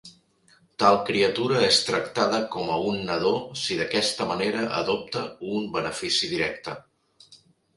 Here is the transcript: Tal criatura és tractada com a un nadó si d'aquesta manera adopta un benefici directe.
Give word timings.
Tal 0.83 0.95
criatura 1.09 1.59
és 1.67 1.81
tractada 1.89 2.39
com 2.55 2.71
a 2.75 2.79
un 2.93 2.97
nadó 3.09 3.33
si 3.65 3.77
d'aquesta 3.83 4.27
manera 4.33 4.65
adopta 4.81 5.23
un 5.59 5.69
benefici 5.77 6.33
directe. 6.33 6.79